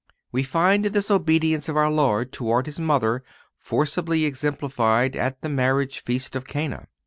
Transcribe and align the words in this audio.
We 0.31 0.41
find 0.41 0.83
this 0.85 1.11
obedience 1.11 1.69
of 1.69 1.77
our 1.77 1.91
Lord 1.91 2.31
toward 2.31 2.65
His 2.65 2.79
Mother 2.79 3.23
forcibly 3.55 4.25
exemplified 4.25 5.15
at 5.15 5.43
the 5.43 5.47
marriage 5.49 5.99
feast 5.99 6.35
of 6.35 6.47
Cana. 6.47 6.87